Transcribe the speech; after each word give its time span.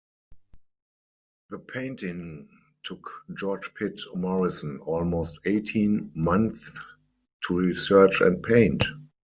The 1.51 1.59
painting 1.59 2.49
took 2.81 3.07
George 3.35 3.71
Pitt 3.75 4.01
Morison 4.15 4.79
almost 4.79 5.39
eighteen 5.45 6.11
months 6.15 6.71
to 7.47 7.59
research 7.59 8.19
and 8.21 8.41
paint. 8.41 8.83